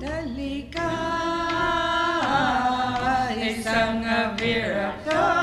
Dalika 0.00 0.88
Sangha 3.64 4.34
Virata. 4.38 5.40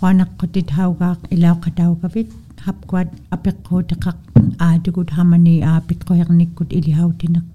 quanaqqutit 0.00 0.70
haugaaq 0.76 1.20
ilauqataugavik 1.34 2.30
hapkuat 2.66 3.10
apeqquutiqaq 3.36 4.18
aatukut 4.66 5.10
hamani 5.16 5.54
aapitquhernikkut 5.72 6.70
ilihautinaq 6.78 7.46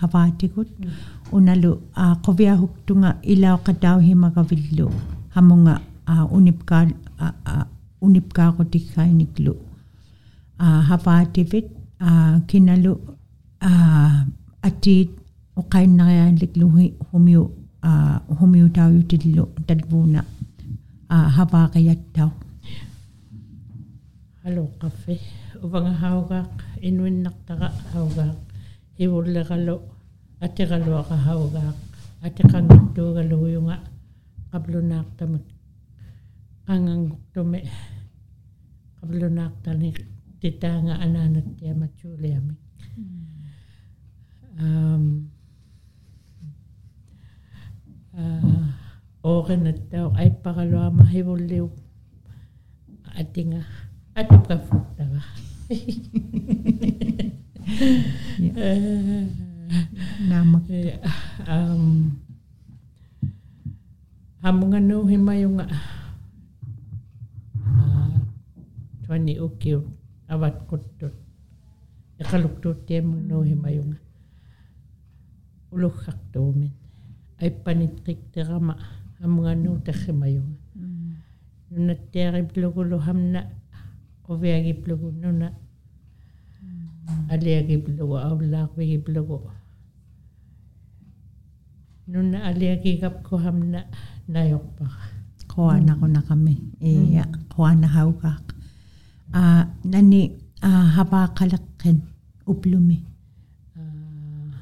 havaatikut 0.00 0.68
unalu 1.32 1.72
qoviahuktunga 2.26 3.10
ilaoqatauhimaqavillu 3.34 4.86
hamunga 5.36 5.74
unipkaa 6.38 6.84
unipkaaqutikkainiklu 8.06 9.54
havaativit 10.90 11.66
kinalu 12.46 12.92
atiit 14.68 15.10
oqainnariaalliklu 15.62 16.66
humiu 17.12 17.42
humiutauyutillu 18.40 19.44
talbuuna 19.66 20.24
havaaqayattau 21.36 22.30
alo 24.46 24.64
qaffi 24.82 25.14
uvanga 25.66 25.92
haugaaq 26.04 26.54
inuinnaqtaqa 26.88 27.68
haugaaq 27.94 28.38
iwullegalo 28.98 29.76
atigaluaqa 30.44 31.16
haugaaq 31.26 31.78
atiqanngittuugaluuyunga 32.26 33.76
qablunaaqtamut 34.50 35.46
qanganguqtumi 36.66 37.60
qablunaaqtani 38.98 39.90
titaanga 40.40 40.94
anaanattiamatsuuliamik 41.04 42.60
um 44.62 45.04
uh, 48.14 48.68
ooqinattauq 49.30 50.12
aippaqaluama 50.22 51.04
hivulliu 51.14 51.66
atinga 53.20 53.60
atukaffuttaqa 54.20 55.20
Namak. 60.28 60.68
Um, 61.44 62.14
Hamunga 64.44 64.76
no 64.76 65.08
hima 65.08 65.34
yung 65.40 65.56
uh, 65.56 65.72
tuani 69.00 69.40
ukiu 69.40 69.88
awat 70.28 70.68
kutut. 70.68 71.16
Ya, 72.20 72.28
Ikaluk 72.28 72.60
tu 72.60 72.76
tiem 72.84 73.24
no 73.24 73.40
hima 73.40 73.72
yung 73.72 73.96
uluk 75.72 75.96
hak 76.04 76.20
tu 76.28 76.52
min. 76.52 76.76
Ay 77.40 77.56
panit 77.56 78.04
kik 78.04 78.36
terama 78.36 78.76
hamunga 79.16 79.56
no 79.56 79.80
tehima 79.80 80.28
yung. 80.28 80.60
Nuna 81.72 81.96
teri 82.12 82.44
plugulu 82.44 83.00
hamna 83.00 83.48
ovegi 84.28 84.76
plugulu 84.76 85.24
nuna 85.24 85.63
aliagiplugu 87.32 88.16
avlaaqvigiplugu 88.30 89.38
nunna 92.12 92.38
aliagigapku 92.48 93.34
hamna 93.44 93.80
nayorpaq 94.28 94.94
qoanaquna 95.52 96.20
kami. 96.28 96.54
Hmm. 96.54 96.88
Iya 96.90 97.24
qoanahaukaq 97.54 98.44
a 99.32 99.40
ah, 99.40 99.62
nani 99.92 100.22
ah, 100.62 100.84
a 100.84 100.92
hapaaqaleqqin 100.96 101.98
uplumi 102.52 102.98
ah, 103.80 104.56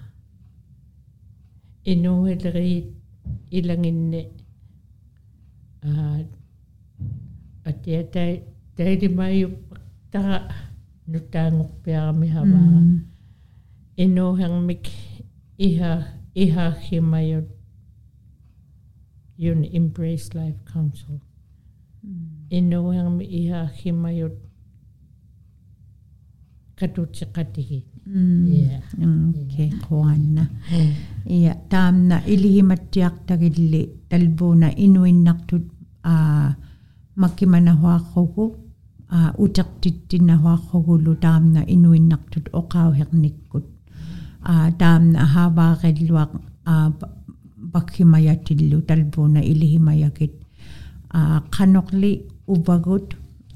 inuhilriit 1.93 2.87
ilanginni 3.59 4.23
a 5.89 5.91
atiatai 7.71 8.33
tailimaiuppaqtara 8.77 10.39
nutaangukpiarami 11.13 12.29
havaa 12.29 12.71
mm. 12.71 13.01
inuuhermik 14.05 14.89
iha 15.59 15.93
iha 15.99 16.07
ihaahimajut 16.45 17.49
yun 19.39 19.65
embrace 19.73 20.29
life 20.39 20.59
council. 20.73 21.19
Mm. 22.05 22.27
inuuhermi 22.51 23.25
ihaahimajut 23.25 24.37
katutsiqatigit 26.77 27.87
mm. 28.07 29.35
okay 29.43 29.71
quanna 29.89 30.47
iya 31.37 31.55
taamna 31.73 32.17
ilihimattiartagilli 32.27 33.83
talbuuna 34.09 34.69
inuinnartut 34.77 35.67
a 36.03 36.15
makimanahuaqqugu 37.23 38.45
ah 39.16 39.32
uteqtittinnahuaqquгулу 39.44 41.12
taamna 41.26 41.62
inuinnartut 41.76 42.46
oqauhernikkut 42.60 43.66
ah 44.52 44.68
taamna 44.82 45.20
haavaaqilluaq 45.36 46.32
ah 46.74 46.90
bakhimayatillu 47.74 48.78
talbuuna 48.90 49.42
ilihimayakit 49.52 50.34
ah 51.20 51.40
qanoqli 51.56 52.12
uvagut 52.56 53.08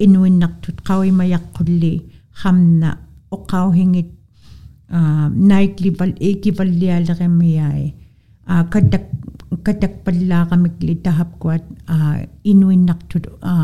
inuinnartut 0.05 0.77
qawimayaqqulli 0.89 1.93
khamna 2.41 2.89
oqauhingit 3.35 4.09
naiklival 5.51 6.13
ekivallialerimiai 6.29 7.83
a 8.53 8.55
katak 8.73 9.05
katak 9.67 9.93
pallaaqamikli 10.05 10.93
tahapkuat 11.05 11.63
a 11.95 11.97
inuinnartut 12.51 13.25
a 13.53 13.55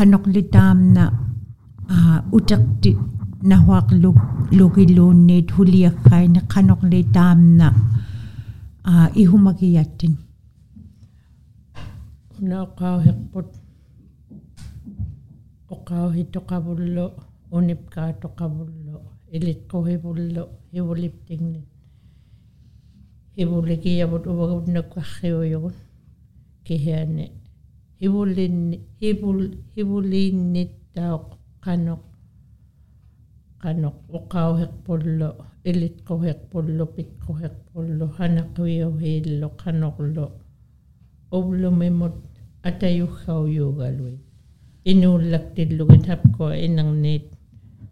oqayuktunun 0.00 0.08
qanoqli 0.08 0.42
taamna 0.54 1.04
a 1.96 1.96
uteqti 2.36 2.90
nahuaqlu 3.50 4.10
lugiluunniit 4.58 5.48
huliakkaini 5.56 6.40
qanoqli 6.52 7.00
taamna 7.16 7.66
a 8.92 8.94
ihumakiyattin 9.22 10.14
noqauhiqput 12.50 13.48
oqauhitoqavullu 15.74 17.04
unipkaatoqavullu 17.56 18.96
ilitquhivullu 19.36 20.42
hivuliptingni 20.74 21.60
hivulikiavut 23.36 24.24
uvagutnakkarriuyugun 24.32 25.76
kihiani 26.66 27.26
hivulin 28.00 28.58
hivul 29.00 29.40
hivuliinnittauq 29.76 31.26
qanoq 31.64 32.02
qanoq 33.62 33.96
uqauheqpullu 34.18 35.28
ilitquheqpullu 35.70 36.84
pikquheqpullu 36.96 38.04
janaquyuhiillu 38.18 39.48
qanoqlu 39.62 40.24
ublumimut 41.38 42.16
atayujjauyugaluit 42.68 44.20
inuullaktillugut 44.92 46.04
hapkua 46.10 46.52
inangniit 46.66 47.26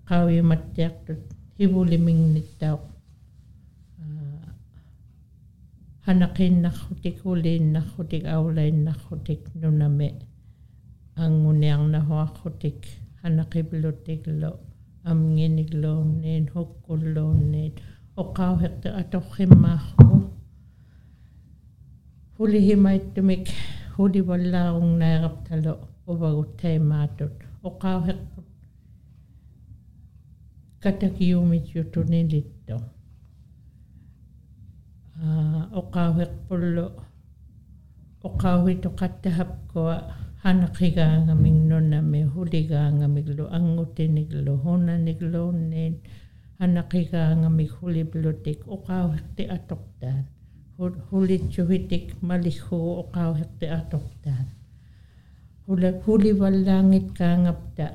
qauimattiaqtut 0.08 1.22
hivuliminnittauq 1.58 2.82
Hanaqinnaqutik 6.08 7.18
uliinnaqutik 7.30 8.24
aulainnaqutik 8.34 9.42
nuname 9.60 10.08
angunearnahuaqqutik 11.24 12.80
hanaqiblutiklo 13.22 14.50
amnginiklooneet 15.10 16.46
hukkulloonneet 16.54 17.76
oqauheqta 18.22 18.88
atorqimmaaqku 19.00 20.06
hulihimaittumik 22.38 23.46
hulivallaarugnaiqaptalo 23.96 25.74
uvaguttaimaatut 26.12 27.36
oqauheqput 27.68 28.48
katakiumitjutunilitto 30.82 32.76
uh, 35.24 35.62
oqauik 35.80 36.32
pullu 36.48 36.86
oqauit 38.28 38.82
oqattahapkua 38.90 39.94
hanaqigaangamik 40.42 41.58
nunami 41.70 42.20
huligaangamik 42.32 43.28
lu 43.36 43.44
angutinik 43.58 44.30
lu 44.44 44.54
hunanik 44.64 45.20
luunniin 45.32 45.94
hanaqigaangamik 46.60 47.70
huliplutik 47.78 48.60
oqauiqti 48.74 49.44
atortaan 49.56 50.24
hulitsuhitik 51.10 52.06
malihuu 52.28 52.90
oqauiqti 53.02 53.66
atortaan 53.78 54.46
hula 55.66 55.90
hulivallaangitkaangapta 56.04 57.86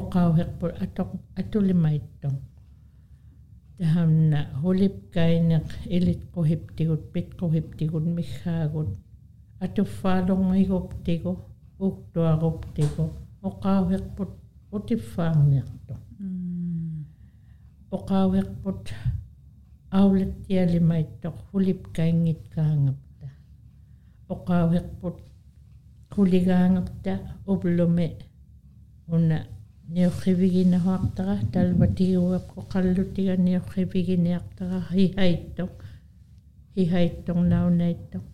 oqauiqpul 0.00 0.72
atoq 0.84 1.10
atulimaittong. 1.40 2.38
Таhamna 3.78 4.38
hulipkaineq 4.62 5.68
ilitquhiptigut 5.96 7.02
pitquhiptigut 7.12 8.06
mikhaagut 8.18 8.90
атуффаалорнигуптигу 9.64 11.32
уктуаруптигу 11.86 13.04
оқаавиқпут 13.48 14.32
утиффаарниарто 14.76 15.94
оқаавиқпут 17.96 18.84
аулаттиалимаиттоқ 19.98 21.36
хулипкаингиткаангапта 21.48 23.28
оқаавиқпут 24.34 25.18
хулигаангапта 26.14 27.12
ублуми 27.52 28.08
уна 29.14 29.38
ниорхивигинахуартара 29.88 31.38
талватигуапко 31.52 32.60
қаллутига 32.72 33.36
ниорхивигиниартара 33.36 34.80
хихаиттоқ 34.90 35.72
хихаитторнаунаиттоқ 36.74 38.24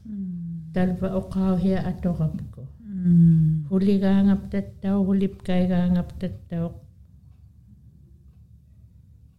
талва 0.74 1.08
оқаахиа 1.20 1.78
аторапко 1.90 2.62
хулигаангаптаттау 3.68 4.98
хулипкайгаангаптаттау 5.08 6.66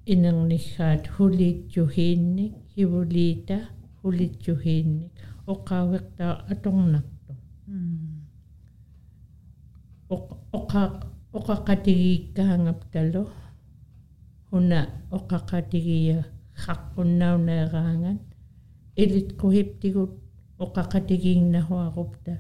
инернихаат 0.05 1.07
хулиитсухиинник 1.15 2.53
хивулиита 2.73 3.57
хулитсухиинник 4.01 5.13
оқаавертаа 5.53 6.33
аторнарто 6.51 7.33
оқа 10.57 10.83
оқақатигииккаангапталу 11.37 13.23
хуна 14.49 14.79
оқақатигия 15.17 16.25
хаққуннаунеераанган 16.63 18.19
илит 18.95 19.29
кухиптигут 19.39 20.11
оқақатигииннахуарупта 20.59 22.33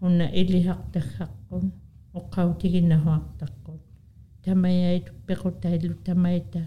уна 0.00 0.26
илихартаггаққун 0.40 1.66
оққаутигиннахуартаққут 2.18 3.82
тамаяит 4.44 5.06
пеқутаилу 5.26 5.94
тамайта 6.04 6.62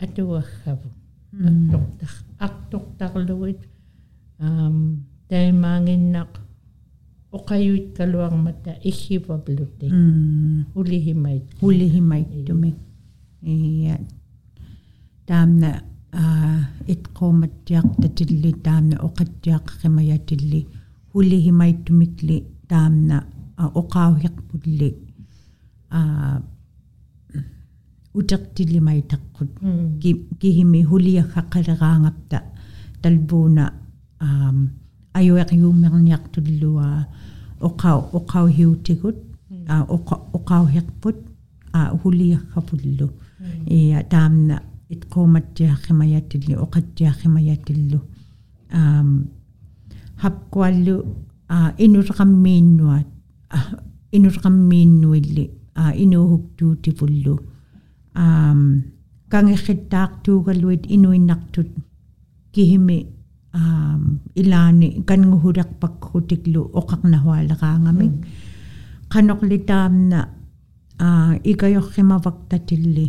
атуаггаву 0.00 0.90
аттортар 1.32 2.10
артортарлугит 2.38 3.62
аам 4.38 5.06
таймаангиннақ 5.28 6.32
оқаюит 7.32 7.96
калуармата 7.96 8.76
иггипаблутик 8.82 9.92
улихимайт 10.74 11.44
улихимайттумик 11.60 12.76
ия. 13.42 13.98
Таамна 15.26 15.82
аа 16.12 16.68
итқууматтиартатилли 16.86 18.52
таамна 18.64 18.96
оқатсиаққимаятилли 18.96 20.66
хулихимайттумикли 21.12 22.46
таамна 22.68 23.24
оқаавиарпулли 23.58 24.96
аа 25.90 26.42
утертилимаитаққут 28.14 29.52
кихими 30.40 30.82
хулиахаққалераангапта 30.82 32.42
талбууна 33.02 33.74
ayueqiuummerniartullu 35.20 36.70
oqau 37.68 37.98
oqauhiutigut 38.18 39.18
oqauherput 40.38 41.18
huliarrapullu 42.02 43.08
ia 43.78 44.02
taamna 44.12 44.56
itqoomattiaqqimayatillu 44.94 46.54
oqattiaqqimayatillu 46.64 47.98
um 48.78 49.10
hapkuallu 50.24 50.96
inulqammiinnuat 51.78 53.08
inulqammiinnuilli 54.12 55.44
inuuhuktuutipullu 56.04 57.34
um 58.24 58.62
kangerrittaartuugalluit 59.32 60.84
inuinnartut 60.96 61.70
kihimi 62.52 62.98
um, 63.58 64.02
ilani 64.40 64.88
kan 65.08 65.20
nguhurak 65.28 65.70
pakkutiklu 65.80 66.60
oqaq 66.80 67.02
nahualaqaangamik 67.12 68.14
mm. 68.14 68.24
qanoqlitaam 69.12 69.94
na 70.10 70.20
uh, 71.06 71.34
ikayoqqimavaqtatilli 71.50 73.06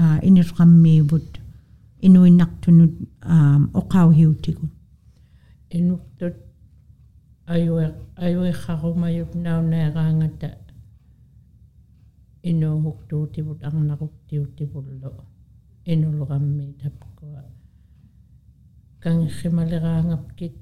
uh, 0.00 0.18
inirqammiivut 0.28 1.30
inuinnaqtunut 2.06 2.94
um, 3.34 3.62
oqauhiutigut 3.80 4.72
inuqtut 5.78 6.36
ayue 7.54 7.86
ayueqqarumayut 8.26 9.32
nauneeraangata 9.44 10.48
inuuhuktuutibut 12.50 13.60
arnaquktiutibullu 13.68 15.10
inuluqammii 15.92 16.72
tapkua 16.82 17.42
тапкуа 19.05 19.05
кангеррималераангапкит 19.05 20.55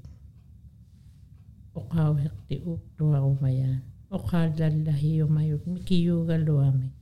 оқаухерти 1.74 2.62
уттуарумаяан 2.64 3.82
оқааллаллахиумают 4.10 5.66
микиюугалуами 5.66 6.92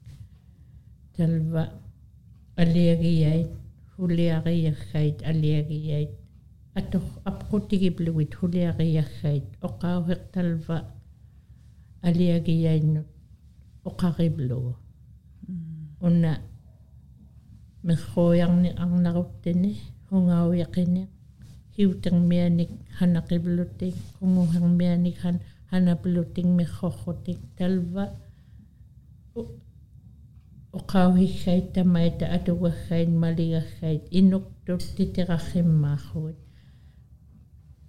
талва 1.16 1.70
алиагияит 2.56 3.50
хулиариаггайт 3.96 5.22
алиагияит 5.22 6.10
атор 6.74 7.02
апқутигиплугит 7.24 8.34
хулиариаггайт 8.34 9.44
оқаухерталва 9.62 10.78
алиагияиннут 12.02 13.06
оқариблугу 13.84 14.76
унна 16.00 16.38
мерхоярни 17.82 18.70
арнаруттини 18.76 19.78
хунгауяқини 20.08 21.08
hiutangmianik 21.77 22.71
hanaqiblutting 22.99 23.95
qunguhangmianik 24.17 25.17
han 25.23 25.37
hanablutting 25.71 26.49
mejojotik 26.57 27.39
talva 27.57 28.05
oqauhikkait 30.77 31.65
tamaita 31.73 32.25
atugakkait 32.35 33.09
maligakkait 33.21 34.03
inuqtut 34.19 34.83
titeraqqimmaaqhuit 34.95 36.39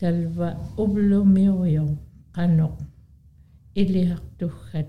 talva 0.00 0.48
ublumiuryum 0.82 1.90
qanoq 2.36 2.76
ilihaqtugkat 3.80 4.88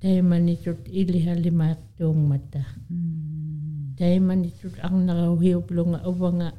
taimanitut 0.00 0.82
ilihalimaaqtuummata 1.00 2.60
mm. 2.90 3.43
taiman 3.96 4.42
itu 4.44 4.70
ang 4.82 5.06
nagawa 5.06 5.38
hiyo 5.38 5.62
blonga 5.62 6.02
ubanga 6.02 6.50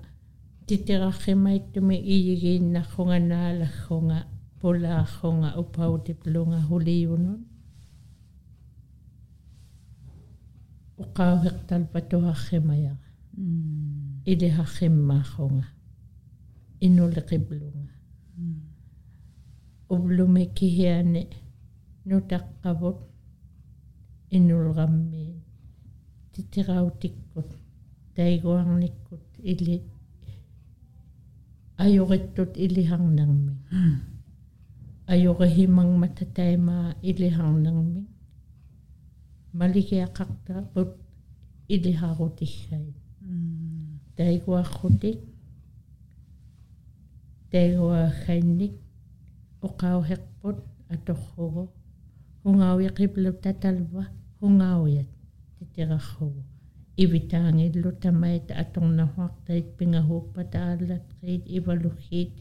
titira 0.65 1.11
kema 1.11 1.53
ito 1.59 1.79
me 1.83 1.99
iyigin 1.99 2.71
na 2.73 2.81
konga 2.81 3.19
na 3.19 3.53
la 3.53 3.69
konga 3.85 4.19
pola 4.59 5.03
konga 5.03 5.53
upaw 5.59 5.99
di 6.05 6.13
blonga 6.15 6.59
huli 6.69 7.05
yun 7.05 7.45
pato. 11.91 12.17
Ili 14.25 14.49
ha 14.49 14.63
kema 14.63 15.23
konga. 15.35 15.67
Inuli 16.79 17.21
ki 17.27 17.37
blonga. 17.37 17.93
Ublume 19.89 20.43
inulgamme. 24.35 25.44
Титираутиккут 26.35 27.49
тайгуарниккут 28.15 29.25
или 29.51 29.75
ajorittut 31.77 32.57
iliharnermi 32.65 33.53
ajorihimangmata 35.07 36.25
taimaa 36.35 36.93
iliharnermi 37.03 38.01
تتغخو 55.59 56.31
إبتان 57.03 57.59
اللو 57.59 57.89
تمايت 57.89 58.51
أتون 58.51 58.95
نحوك 58.97 59.31
تايت 59.45 59.65
بنغهوك 59.79 60.25
بدالة 60.35 61.01
تريد 61.21 61.41
إبالوخيت 61.57 62.31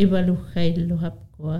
إبالوخيل 0.00 0.88
لو 0.88 0.96
هبكوا 0.96 1.58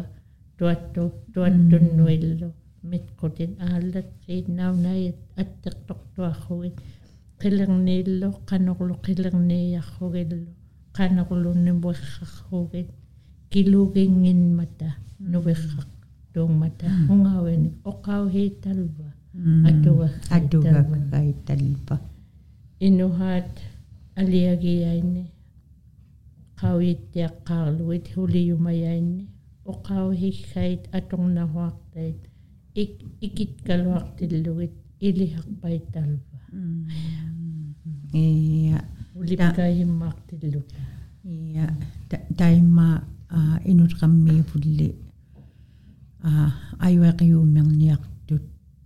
دواتو 0.60 1.08
دواتو 1.34 1.78
نويلو 1.98 2.50
متكوتين 2.84 3.52
آلة 3.62 4.04
تريد 4.20 4.50
ناو 4.50 4.74
نايت 4.74 5.18
أتقطق 5.38 6.00
دواخوين 6.16 6.74
قلغنيلو 7.40 8.30
قنغلو 8.48 8.94
قلغني 8.94 9.72
يخوغيلو 9.72 10.44
قنغلو 10.94 11.52
نبوخخوغين 11.66 12.88
كيلوغين 13.50 14.56
متا 14.56 14.90
نبوخخ 15.20 15.86
دوغ 16.34 16.50
متا 16.60 16.88
هنغاوين 17.08 17.72
أقاو 17.86 18.24
هي 18.26 18.48
تلوه 18.62 19.17
atuga 19.68 20.08
atuga 20.30 20.82
kaitalpa 21.10 21.96
inuhaat 22.80 23.54
aliagiaini 24.16 25.24
qauittiaqqaarluit 26.60 28.06
huliyumayaini 28.16 29.28
oqauhiggait 29.72 30.82
atornahuartait 30.98 32.20
ik 32.74 32.92
ikitkaluartillugit 33.20 34.74
iliharpaitalva 35.00 36.38
iya. 38.14 38.78
Ulikkaiimmaartilluta 39.14 40.80
iya 41.24 41.66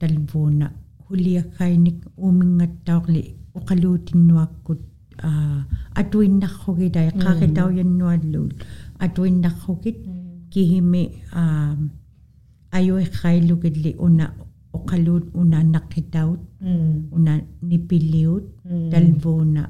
taima 0.02 0.10
inutqammiipulli 0.10 0.10
ayuaqiuumiarniartut 0.10 0.10
talvuuna 0.10 0.66
huliakkainik 1.10 1.98
uumingattaorli 2.16 3.22
uqaluutinnuakkut 3.58 4.80
atuinnarrugilai 6.00 7.08
qaaqitaujannualluut 7.24 8.54
atuinnarrugit 9.06 9.98
kihimi 10.50 11.02
ayuiqqailugilli 12.78 13.90
una 13.98 14.26
oqaluut 14.72 15.24
una 15.34 15.62
naqqitaut 15.74 16.40
una 17.16 17.32
nipilliut 17.70 18.44
talvuuna 18.90 19.62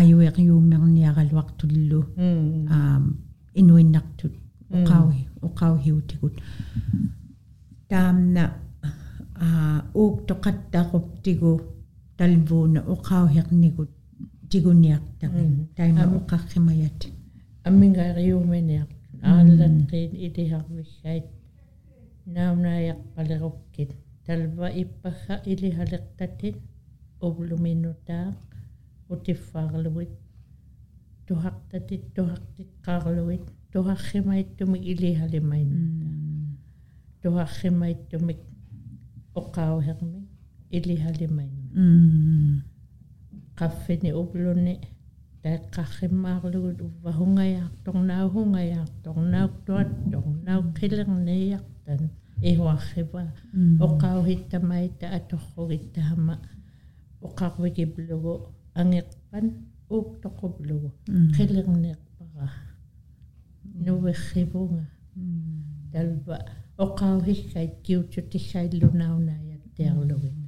ayuiqiuumiarniaraluartullu 0.00 2.00
inuinnartut 3.60 4.34
uqauhi 4.76 5.22
uqauhiutikut 5.48 6.34
taamna 7.88 8.42
uuk 10.02 10.16
toqattaquptigu 10.28 11.52
talvuuna 12.18 12.80
uqauhiqnikut 12.94 13.90
tiguniartaqin 14.50 15.52
taima 15.76 16.04
uqarrimayat 16.18 17.00
аммингариумениар 17.68 18.88
ааллатриин 19.30 20.12
илиharвиггait 20.26 21.26
наунаяқпалеруkkит 22.34 23.90
талва 24.26 24.68
иппагга 24.82 25.34
илихалеқтатит 25.52 26.56
увлуминутаа 27.26 28.28
утиффаарлугит 29.12 30.12
тухартатит 31.26 32.02
тухартиққаарлугит 32.16 33.46
тухарримаиттуми 33.72 34.78
илихалимайнутта 34.90 36.06
тухарримаиттумик 37.22 38.40
оқаухерми 39.40 40.20
илихалимайнут 40.76 41.70
qaffini 43.58 44.10
uplunni 44.22 44.74
таэккарримаарлугут 45.42 46.78
уввахунгаярторнаа 46.86 48.24
хунгаяарторнаактуаттор 48.34 50.24
науккилерниартан 50.46 52.02
ихуаррива 52.50 53.22
оқаухиттамаита 53.86 55.06
аторругиттаама 55.18 56.34
оқарвикиплугу 57.26 58.32
ангеқпан 58.80 59.46
ууктоқублугу 59.94 60.90
oqauhigkeit 66.78 67.72
kiutsutiggaillunaunaiat 67.86 69.62
tiarluin 69.76 70.38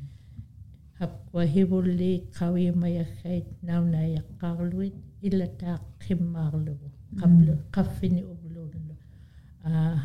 hapquahivulli 1.01 2.11
qauimayaggait 2.39 3.47
naunayaqqaarluit 3.69 4.97
illataaqqimmaarlugu 5.29 6.89
qaplu 7.21 7.53
qaffini 7.77 8.23
ubluullu 8.33 8.95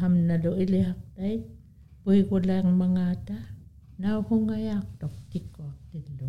hamnalu 0.01 0.51
ilihaqtait 0.63 1.43
puigulaarmangaata 2.03 3.35
nauhungayaartoq 4.03 5.15
tikkuartillugu 5.31 6.27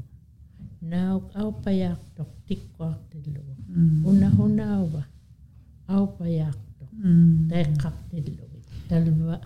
nauk 0.92 1.24
aupayaartoq 1.42 2.30
tikkuartillugu 2.48 3.54
unahunauva 4.10 5.02
aupayaartoq 5.96 6.90
taiqqartillugu 7.50 8.58
talva 8.88 9.36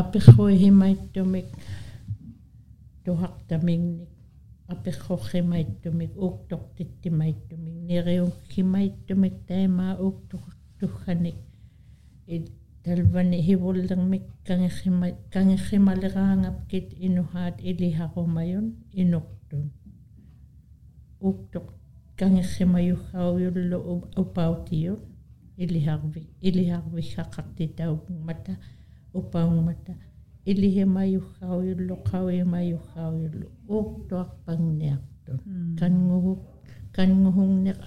apego 0.00 0.44
he 0.60 0.70
mai 0.80 0.94
to 1.12 1.22
me 1.32 1.40
to 3.04 3.10
hak 3.20 3.36
ta 3.48 3.56
ming 3.66 3.86
apego 4.72 5.16
he 5.28 5.40
mai 5.50 5.64
to 5.82 5.90
me 5.98 6.06
ook 6.24 6.36
tok 6.50 6.64
te 6.76 6.84
te 7.02 7.10
mai 7.18 7.32
to 7.48 7.54
me 7.62 7.70
ne 7.86 7.96
reo 8.06 8.26
ki 8.50 8.62
mai 8.72 8.88
to 9.06 9.14
me 9.22 9.28
te 9.46 9.58
ma 9.76 9.86
ook 10.06 10.18
to 10.30 10.36
to 10.78 10.86
khane 11.00 11.32
e 12.34 12.36
talvan 12.84 13.30
he 13.46 13.54
bolang 13.62 14.04
me 14.10 14.18
kang 14.46 14.64
he 14.76 14.90
mai 15.00 15.12
kang 15.32 15.50
he 15.66 15.76
malerang 15.86 16.42
ap 16.50 16.70
inu 17.06 17.22
hat 17.32 17.56
eli 17.70 17.90
ha 17.98 18.04
ko 18.14 18.20
mayon 18.36 18.66
inoktun 19.00 19.64
ook 21.26 21.38
tok 21.52 21.68
kang 22.18 22.36
he 22.52 22.64
mayu 22.72 22.96
hau 23.10 23.32
yul 23.42 23.58
lo 23.70 23.78
opau 24.20 24.52
tiyo 24.66 24.94
eli 25.62 25.80
harvi 25.88 26.22
eli 26.46 26.64
harvi 26.72 27.02
hakati 27.14 27.64
tau 27.78 27.94
mata 28.26 28.54
упаугмата 29.14 29.92
илихимаюхаауйуллу 30.50 31.94
қауимаюхаауйуллу 32.10 33.46
уктуарпангниартут 33.68 35.42
кангугук 35.78 36.40
кангугугнеқ 36.96 37.80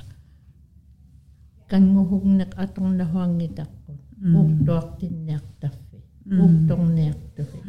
кангугугнеқ 1.72 2.52
аторнахуангитаққут 2.64 4.00
уктуартинниартаффи 4.42 5.98
укторниартуфи 6.46 7.60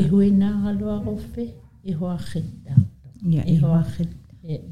ихуинааралуаруффи 0.00 1.44
ихуарриттаарту 1.90 2.96
ihуаррит 3.52 4.12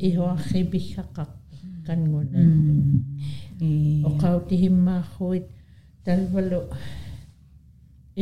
ихуаррибихаққарту 0.09 1.57
кангуна 1.87 2.41
оқаутихиммаарруит 4.09 5.47
талвалу 6.05 6.61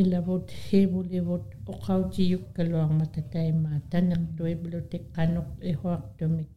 ilavut 0.01 0.49
hevulivut 0.67 1.47
oqautiyuk 1.73 2.45
kaluarmatataimaa 2.57 3.79
tanertuiblutik 3.91 5.05
qanuq 5.17 5.49
ihuartumik 5.73 6.55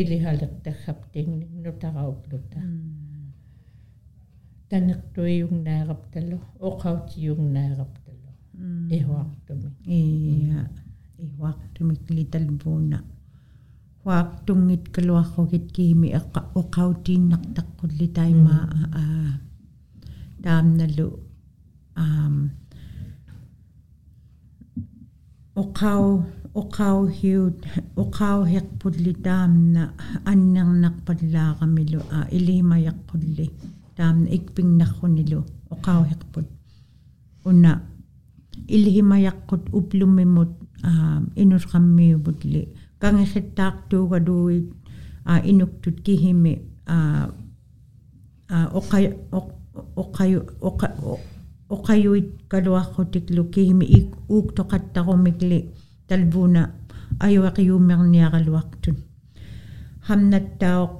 ilihalertajjaptinnik 0.00 1.50
nutaraupluta 1.64 2.58
tanertuiyungnaaraptalu 4.70 6.38
oqautiyungnaaraptalu 6.68 8.28
ihuartumik 8.98 9.76
iya 10.00 10.60
ihuartumik 11.26 12.04
litalpuuna 12.16 12.98
huaqtunngit 14.04 14.84
kaluarrugit 14.94 15.66
kiimi 15.76 16.08
eqqa 16.18 16.40
oqautiinnartaqqulli 16.60 18.06
taimaa 18.18 18.64
aa 19.02 19.32
taamnalu 20.44 21.06
um, 22.02 22.36
ukaw 25.62 26.04
ukaw 26.62 26.98
hiud 27.18 27.58
ukaw 28.02 28.38
hiqpulli 28.52 29.12
taamna 29.26 29.82
annernarpadlaa 30.32 31.50
qamilu 31.60 32.00
a 32.16 32.18
iliimayaqpulli 32.36 33.46
taamna 33.96 34.28
ikpingnarrunilu 34.36 35.40
ukaw 35.74 36.00
hiqput 36.10 36.48
una 37.50 37.72
ilhimayaqqut 38.76 39.64
uplummimut 39.78 40.52
um, 40.90 41.22
inulqammiubut 41.42 42.40
li 42.52 42.62
kangixittaartuugaluuit 43.00 44.68
a 45.30 45.32
inuktut 45.50 45.96
kihimi 46.06 46.52
a 46.94 46.96
oqayu 48.78 49.10
oqayu 49.96 50.40
uqayuit 51.74 52.28
kaluaqqutiklukihmi 52.50 53.86
ik 53.98 54.08
uuk 54.34 54.48
toqattaġumikli 54.56 55.58
talbuuna 56.08 56.62
ayuaqiumerniaraluaqtun 57.26 58.96
hamnattaoq 60.08 60.92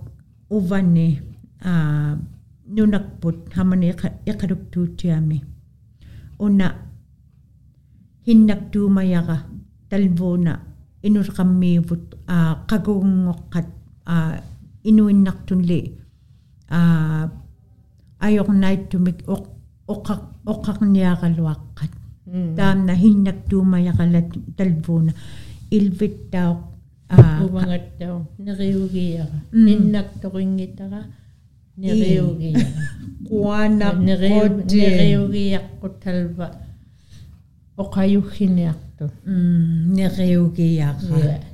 uvanni 0.56 1.06
aa 1.70 1.74
ah, 1.74 2.12
nunaqput 2.76 3.38
hamani 3.56 3.86
iqaruptuutiami 4.30 5.38
una 6.46 6.66
hinnaktuumayaqa 8.26 9.36
talbuuna 9.90 10.52
inurqammiivut 11.06 12.06
aa 12.34 12.36
ah, 12.36 12.54
qakugungoqqat 12.70 13.68
aa 14.14 14.16
ah, 14.16 14.34
inuinnaqtunli 14.90 15.80
aa 16.78 17.22
ayornaittumik 18.26 19.18
oqqaq 19.94 20.22
оқарниаралуаққат 20.52 21.92
таамна 22.58 22.94
хиннактуумаяқалат 23.02 24.30
талбууна 24.56 25.12
илвиттаоқ 25.78 26.60
аа 27.10 27.44
увангаттау 27.44 28.16
нериугиара 28.46 29.38
ниннакторингитара 29.66 31.02
нериугиара 31.76 32.66
куана 33.28 33.88
нериугиаққут 34.08 35.94
талва 36.04 36.48
оқаюхиниарту 37.82 39.06
нериугиара 39.96 41.00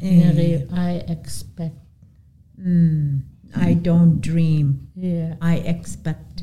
нериу 0.03 0.61
i 0.91 0.95
expect 1.15 1.81
mm. 2.59 3.23
i 3.69 3.71
don't 3.87 4.15
dream 4.29 4.67
yeah. 4.95 5.31
i 5.53 5.57
expect 5.73 6.35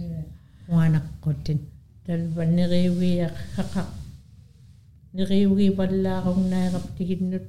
куанаққутин 0.67 1.59
yeah. 1.59 1.72
talva 2.05 2.43
neriviaqaqaq 2.57 3.89
neriugi 5.15 5.67
vallaarugnaairaptiginnut 5.77 7.47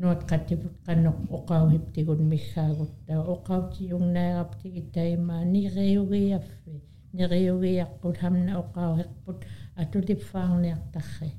nuatqatiput 0.00 0.74
qanoq 0.86 1.18
oqauhiptigun 1.36 2.20
miggaagutta 2.32 3.14
oqautiyugnaairaptigit 3.34 4.88
taimaa 4.96 5.42
neriugiaffi 5.54 6.74
neriugiaqqut 7.18 8.16
hamna 8.24 8.52
oqauheqput 8.62 9.40
atulipfaarniartarri 9.82 11.30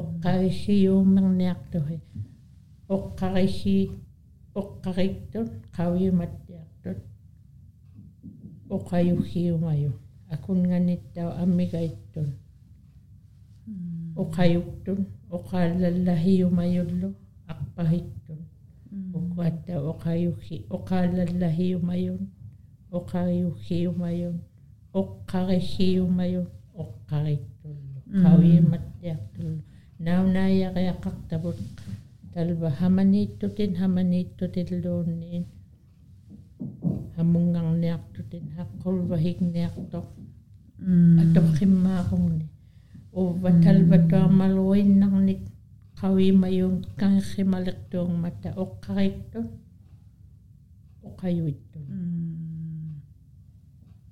oqqagiggiuumerniartuhi 0.00 1.98
oqqariggiit 2.96 3.92
oqqarittut 4.60 5.50
qauyumattiartut 5.76 7.00
oqayuggiumaju 8.76 9.92
akunganittau 10.36 11.30
ammigaittun 11.42 12.28
hmm. 13.66 14.12
oqayuktun 14.22 15.00
oqaalallahiyumayullu 15.36 17.08
aqpahittun 17.52 18.40
hmm. 18.90 19.14
ukuatta 19.18 19.74
oqayuhi 19.92 20.56
oqaalallahiyumayun 20.76 22.22
oqayuhiyumayun 22.98 24.36
oqqarihiyumayun 25.00 26.48
oqqarittullu 26.84 27.98
qawimattiaqtullu 28.22 29.60
hmm. 29.60 30.04
naunaayaqiaqartabut 30.06 31.60
talba 32.34 32.70
hamaniittutin 32.80 33.76
hamaniittutilluunniin 33.82 35.44
hamungarniaqtutin 37.16 38.44
haqqulvahigniaqtoq 38.58 40.06
Mm. 40.76 41.16
atokim 41.32 41.88
akong 41.88 42.44
o 43.16 43.32
batal 43.32 43.80
mm. 43.80 43.88
bato 43.88 44.20
maluin 44.28 45.00
nang 45.00 45.24
nit 45.24 45.40
kawi 45.96 46.28
mayong 46.36 46.84
kang 47.00 47.16
himalik 47.16 47.88
tong 47.88 48.20
mata. 48.20 48.52
O 48.60 48.76
kahit 48.84 49.32
to. 49.32 49.40
O 51.00 51.16
kayo 51.16 51.48
ito. 51.48 51.80
Mm. 51.80 53.00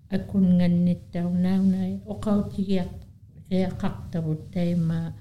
Akun 0.08 0.56
nga 0.56 0.68
nit 0.68 1.12
daw 1.12 1.28
na 1.28 1.60
na 1.60 2.00
o 2.08 2.16
kaw 2.16 2.48
tiyak 2.48 2.88
kaya 3.44 3.68
kaktabot 3.76 4.48
tayo 4.48 4.80
ma. 4.80 5.12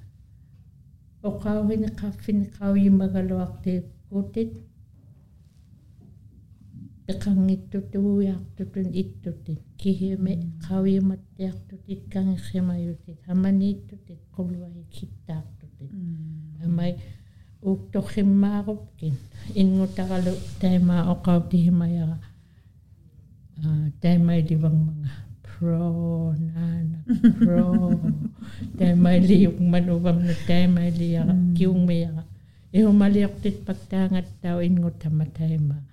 O 1.23 1.35
kawin 1.39 1.91
kafin 1.91 2.47
kawi 2.47 2.87
magaluwak 2.87 3.59
tayo 3.59 3.83
kutit. 4.07 4.63
Ittutit 8.93 9.61
kihimi 9.77 10.33
qaujimattiartut 10.67 11.81
itkangirrimajutit 11.87 13.19
hamaniittutit 13.27 14.21
qulvai 14.35 14.85
kittaartutit 14.89 15.91
amai 16.65 16.95
uuktorrimmaaruppkin 17.61 19.15
ingutaralu 19.55 20.33
taimaa 20.61 21.03
oqautihimajara 21.13 22.17
taimailivangmanga 24.01 25.09
pro 25.43 26.33
nana 26.33 26.99
pro 27.39 27.65
taimailiukman 28.77 29.89
uvamnu 29.89 30.33
taimailiara 30.47 31.33
kiungmiara 31.57 32.23
ihumaliortit 32.73 33.65
paktaangattau 33.65 34.59
inngutama 34.59 35.25
taima 35.25 35.75
ilvittau 35.75 35.92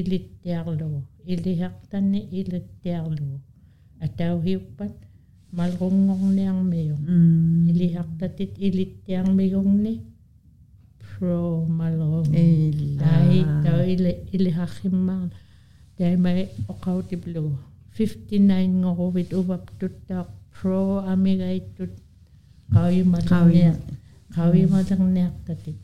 ilittiarlugu 0.00 1.00
ilihartani 1.32 2.20
ilittiarlugu 2.40 3.38
atauhiuppat 4.04 4.94
malrungorniarmiung 5.58 7.04
ilihartatit 7.70 8.52
ilittiarmigungni 8.66 9.94
pro 11.08 11.66
malrung 11.78 12.28
ai 13.14 13.40
tau 13.64 13.80
ile 13.94 14.12
ile 14.34 14.50
hachimmal 14.58 15.24
dai 15.98 16.16
mai 16.24 16.40
oqautiplu 16.72 17.44
59 17.98 18.80
ngoruvit 18.80 19.30
uvap 19.40 19.64
tutta 19.78 20.18
pro 20.54 20.82
amigaitut 21.12 21.92
qauimalernia 24.38 24.40
qauimalerniartatit 24.88 25.76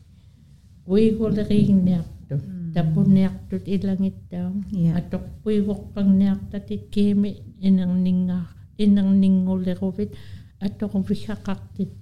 uigoleriigniartut 0.87 2.43
tapunniartut 2.73 3.67
ilangittau 3.67 4.51
Ja. 4.83 4.95
atoqpuigorpangniartatit 4.99 6.83
kiimi 6.91 7.31
inerningaa 7.59 8.45
inerninngulleruvit 8.79 10.11
atoquvissaqartit 10.65 11.93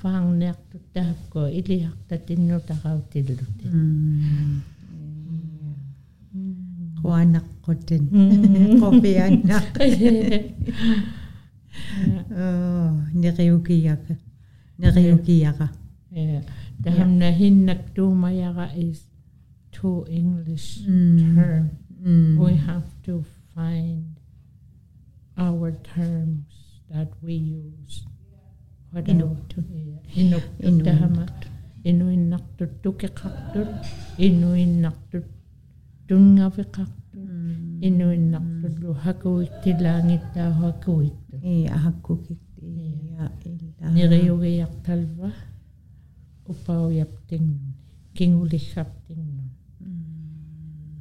faarniartut 0.00 0.82
taakko 0.92 1.46
ilihartatinnutaqautillut 1.46 3.58
quanaqqutin 7.02 8.04
qopianna 8.80 9.58
oh 12.44 12.92
neriugiaqa 13.22 14.14
neriugiaqa 14.78 15.66
Yeah. 16.14 16.46
The 16.78 16.90
yeah. 16.90 16.98
Hamnahinnak 17.02 17.90
Dumaya 17.94 18.70
is 18.78 19.10
two 19.72 20.06
English 20.08 20.86
mm. 20.86 21.34
term. 21.34 21.70
Mm. 21.98 22.38
We 22.38 22.54
have 22.54 22.86
to 23.10 23.24
find 23.54 24.14
our 25.36 25.72
terms 25.82 26.46
that 26.90 27.10
we 27.20 27.34
use. 27.34 28.06
Inuit. 28.94 29.58
Inuit. 30.14 30.46
Inuit. 30.62 31.42
Inuinnaqtutukekaqtut, 31.84 33.68
inuinnaqtut 34.16 35.26
tungavikaqtut, 36.08 37.28
inuinnaqtut 37.82 38.96
hakuittilaangittaahu 39.04 40.54
mm. 40.54 40.62
hakuittu. 40.62 41.36
Iya, 41.42 41.76
hakkukit. 41.76 42.40
Iya, 42.62 43.28
illa. 43.44 43.90
Niriugiaqtalva. 43.92 45.28
Iya. 45.28 45.53
upau 46.50 46.90
yap 46.98 47.12
ting 47.28 47.48
king 48.16 48.32
uli 48.42 48.58
khap 48.70 48.90
ting 49.06 49.24
mm. 49.80 51.00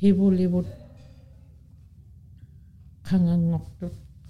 he 0.00 0.08
buli 0.16 0.46
bu 0.52 0.60
khanga 3.06 3.34
ngok 3.50 3.66
tu 3.78 3.86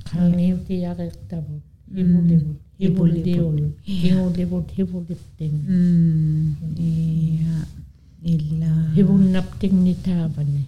khang 0.08 0.30
ni 0.36 0.46
ti 0.66 0.74
ya 0.84 0.90
ga 0.98 1.04
ta 1.30 1.38
bu. 1.46 1.54
He 1.94 2.02
buli 2.12 2.36
bu 2.44 2.52
he 2.80 2.86
buli 2.96 3.20
di 3.26 3.32
ul 3.48 3.58
king 4.02 4.18
uli 4.26 4.44
bu 4.50 4.56
he 4.76 4.82
buli 4.90 5.14
illa. 8.32 8.72
He 8.94 9.02
bu 9.08 9.14
ni 9.84 9.94
ta 10.04 10.16
ba 10.34 10.42
ne. 10.54 10.62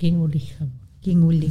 King 0.00 0.16
uli 0.24 0.40
khap 0.52 0.70
king 1.02 1.22
uli 1.28 1.48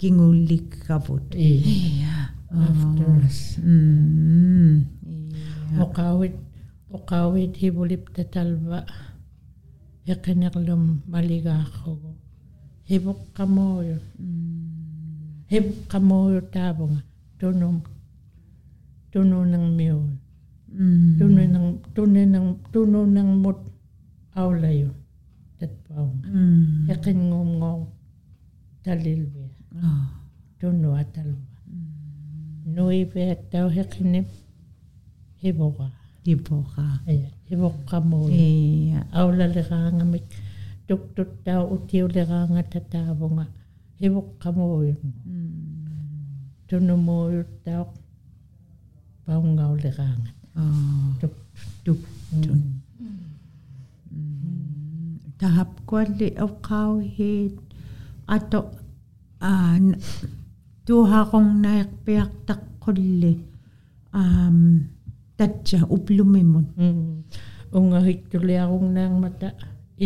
king 0.00 0.18
uli 0.28 0.58
khabut 0.84 1.26
ya 1.34 2.16
after. 2.50 3.06
Oh. 3.06 3.26
Us 3.26 3.58
mm. 3.62 4.82
yeah. 5.06 5.82
okay 5.82 6.32
uqaawiti 6.96 7.66
buliptatalva 7.76 8.78
eqenerlum 10.12 10.82
maligaarrugu 11.12 12.10
hivuqqamuuyu 12.90 13.96
hivuqqamuuyu 15.52 16.40
taavunga 16.54 17.00
tunum 17.40 17.76
tununangmiuyu 19.12 20.14
tununang 21.18 21.68
tununang 21.94 22.48
tununangmut 22.72 23.60
aulayu 24.40 24.90
tatpaunga 25.58 26.26
eqinngumngoom 26.92 27.82
talilvia 28.84 29.48
tunua 30.60 31.02
talva 31.14 31.44
nuiveattau 32.74 33.66
heqinim 33.76 34.26
hivuqaa 35.42 35.99
ipoqa 36.32 36.86
ipoqqamuun 37.52 38.32
aulaleraagamik 39.20 40.26
tuktuttaa 40.88 41.60
utiuleraanga 41.74 42.62
tataavunga 42.72 43.44
ipoqqamuuyun 44.06 45.00
tunumuuyuttaaq 46.68 47.90
paungauleraangat 49.24 50.36
tuk 51.20 51.34
tuk 51.84 52.00
tahap 55.40 55.70
kualli 55.88 56.28
oqqaawihiit 56.46 57.56
ato 58.36 58.60
aan 59.52 59.84
tuuhaqorgnaiqpiartaqqulli 60.86 63.32
aam 64.22 64.56
tatsa 65.40 65.78
uplumimun 65.96 66.66
mm. 66.76 67.22
unga 67.78 68.00
hiktuliarunnaang 68.08 69.16
mata 69.24 69.48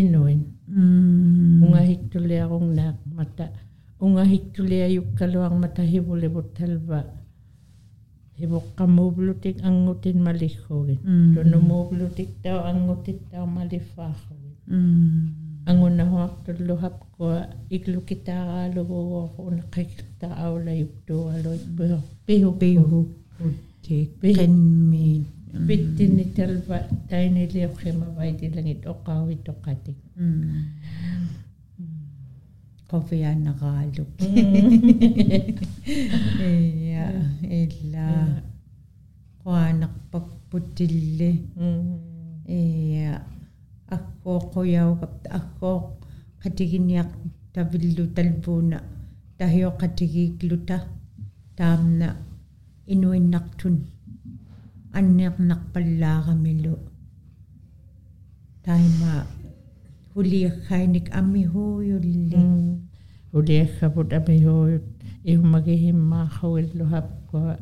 inuin 0.00 0.40
mm. 0.68 1.62
unga 1.64 1.82
hiktuliarunnaaq 1.90 2.98
mata 3.18 3.46
unga 4.04 4.24
hiktuliajukkaluang 4.32 5.56
mata 5.64 5.82
hivulivut 5.92 6.48
talva 6.58 7.00
hivoqqamuuvlutik 8.40 9.58
angutin 9.70 10.18
malijjugin 10.26 11.00
mm. 11.02 11.34
tunumuuvlutik 11.34 12.30
tau 12.44 12.60
angutit 12.70 13.20
tau 13.30 13.46
maliffaajugin 13.56 14.54
mm. 14.70 15.20
angunahuaqtulluhapkua 15.70 17.36
iklukitaaraaluguguoq 17.76 19.34
uneqikta 19.48 20.26
aulajuktualuit 20.46 21.64
pihu 21.76 21.98
pihu, 22.26 22.50
pihu. 22.62 22.82
pihu. 23.38 23.50
Питтинни 25.66 26.24
талва 26.36 26.78
тайнилиорхима 27.10 28.06
вайтилангит 28.18 28.82
оққаавитоққатик 28.92 29.98
qofianaqaaluk 32.90 34.12
iya 36.52 37.06
illa 37.60 38.08
qaanaqpakputilli 39.44 41.30
iya 42.58 43.12
аккооқуяугап 43.96 45.14
аккоо 45.38 45.78
қатигиниақ 46.42 47.10
тавиллу 47.54 48.04
талбууна 48.16 48.78
тахиоқатигииклута 49.38 50.76
таамна 51.58 52.08
инуиннартун 52.92 53.76
анниарнарпаллаарамилу 54.98 56.74
тайма 58.64 59.14
хулиаххайник 60.12 61.06
аммихууйулли 61.18 62.42
улиаххапут 63.36 64.10
амиуут 64.18 64.86
иумагихиммаахуиллухапкуа 65.32 67.54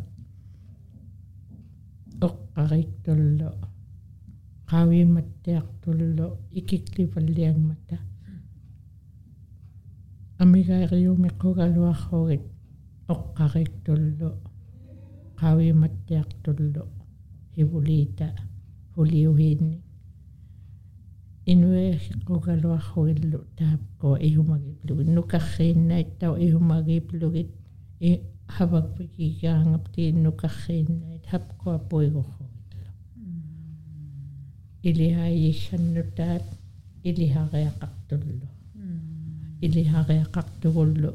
оққариттуллу 2.27 3.49
qaavimmattiartullu 4.71 6.27
ikikklipalliangmata 6.59 7.97
амигаариумеққугалуарругит 10.43 12.45
оққариттуллу 13.13 14.31
qaavimmattiartullu 15.43 16.83
хивулиита 17.55 18.27
хулиуhiinni 18.95 19.79
инуэхиққугалуарругиллу 21.53 23.39
таапкуа 23.59 24.17
ихумагиплугит 24.29 25.09
нукаррииннaittау 25.17 26.35
ихумагиплугит 26.47 27.51
и 28.09 28.11
хавакпикигаангапти 28.55 30.13
нукаррииннait 30.25 31.25
хапкуа 31.27 31.79
пуигорругиллу 31.91 32.91
илихаииссаннутаат 34.89 36.47
илихариақартуллу 37.09 38.49
илихариақартугуллу 39.65 41.11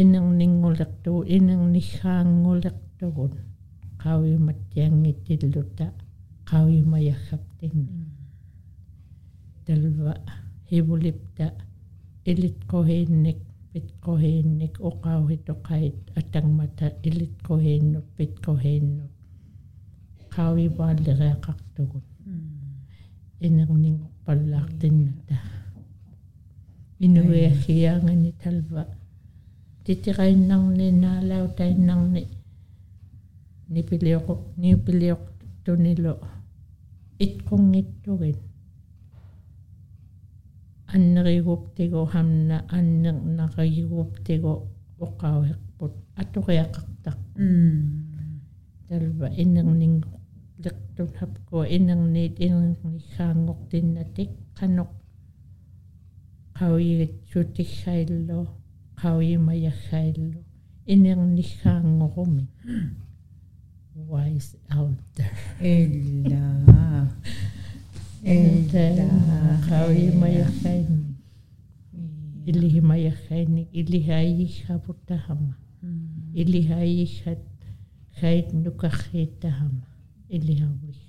иннернингорниарта 0.00 1.10
iya 1.10 1.24
иннернингулерту 1.24 1.24
иннернихаангулертугун 1.36 3.32
qaavimmattianngittilluta 4.02 5.86
qaavimajaggaптинни 6.50 8.08
талва 28.40 28.86
titiray 29.88 30.36
nang 30.36 30.76
ni 30.76 30.92
na 30.92 31.24
lao 31.24 31.48
tay 31.56 31.72
nang 31.72 32.12
ni 32.12 32.28
ni 33.72 33.80
piliok 33.80 34.28
ni 34.60 34.76
piliok 34.76 35.22
to 35.64 35.72
nilo 35.80 36.20
it 37.16 37.40
kong 37.48 37.72
ito 37.72 38.12
gin 38.20 38.36
anrigup 40.92 41.72
tigo 41.72 42.04
hamna 42.04 42.68
annang 42.68 43.20
nakagigup 43.32 44.12
tigo 44.28 44.68
ukawekput 45.00 45.92
ato 46.20 46.38
kaya 46.44 46.68
kaktak 46.68 47.16
dalba 48.92 49.32
inang 49.40 49.72
ning 49.80 50.04
lektun 50.60 51.08
hap 51.16 51.32
ko 51.48 51.64
inang 51.64 52.12
nit 52.12 52.36
inang 52.36 52.76
nikangok 52.84 53.60
din 53.72 53.96
natik 53.96 54.36
kanok 54.52 54.92
kawiyit 56.52 57.24
sutikhailo 57.32 58.57
qauima 59.02 59.54
yajailo 59.54 60.40
inernijaanngorumi 60.86 62.46
wise 64.10 64.58
out 64.78 64.98
there 65.14 65.36
ella 65.60 67.08
ella 68.24 69.08
qauima 69.68 70.28
yajaini 70.28 71.04
ilihima 72.46 72.96
yajaini 72.96 73.62
ilihaijaputahama 73.72 75.54
ilihaijat 76.34 77.38
jait 78.22 78.52
nukajitahama 78.52 79.86
ilihauijai 80.28 81.08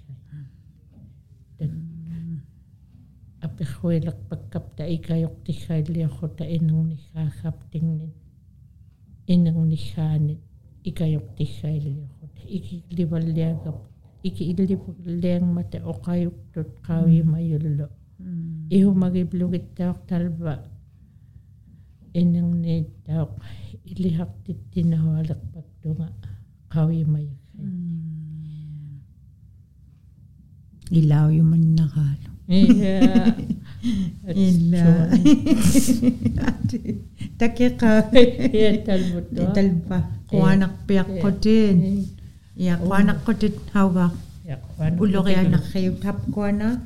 апперхуилерпаккап 3.42 4.76
та 4.76 4.84
икайортиггааллиоррута 4.96 6.44
инерниггаахаптингнит 6.56 8.16
инерниггаанит 9.28 10.40
икайортиггааллиоррута 10.84 12.42
икилливаллиагап 12.58 13.78
ики 14.24 14.44
иллипуллиангмата 14.52 15.78
оқаюктут 15.92 16.70
қауимаюллу 16.88 17.88
иумагиблугиттаорталва 18.70 20.56
инернииттаоқ 22.14 23.32
илихартиттинахуалерпактунга 23.92 26.08
қауимаяхани 26.74 27.38
илауюманнараалу 31.00 32.29
إيه. 32.50 33.36
إلا. 34.28 35.10
دقيقة. 37.40 38.00
تلبة 39.54 39.96
إيه. 39.96 40.04
قوانا 40.28 40.72
بيقوتين 40.88 41.82
إيه. 41.82 42.04
يا 42.68 42.76
قوانا 42.76 43.14
قوتين 43.26 43.52
هوا. 43.76 44.08
ولغي 45.00 45.36
أنا. 45.42 45.58
خيوت 45.58 46.06
هاب 46.06 46.16
قوانا 46.34 46.80